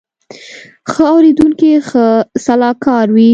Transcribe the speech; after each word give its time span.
ښه 0.91 1.03
اورېدونکی 1.13 1.71
ښه 1.87 2.05
سلاکار 2.45 3.07
وي 3.15 3.29